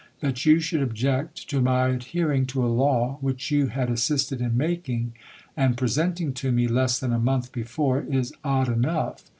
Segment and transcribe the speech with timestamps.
[0.21, 4.57] That you should object to my adhering to a law, which you had assisted in
[4.57, 5.13] making,
[5.55, 9.23] and presenting tome, less than a month before, is odd enough.